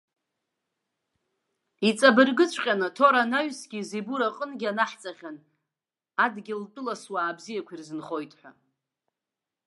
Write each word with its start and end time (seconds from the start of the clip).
Иҵабыргыҵәҟьаны, 1.89 2.87
Ҭора 2.95 3.21
анаҩсгьы 3.25 3.79
Зебур 3.89 4.21
аҟынгьы 4.27 4.67
анаҳҵахьан. 4.71 5.37
Адгьылтәыла 6.23 6.93
суаабзиақәа 7.01 7.73
ирзынхоит 7.73 8.31
ҳәа. 8.39 8.51